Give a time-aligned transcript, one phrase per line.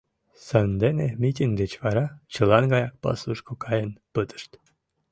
[0.47, 4.51] Сандене митинг деч вара чылан гаяк пасушко каен пытышт.